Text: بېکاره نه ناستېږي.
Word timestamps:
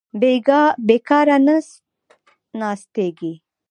بېکاره 0.87 1.37
نه 1.45 1.55
ناستېږي. 2.59 3.33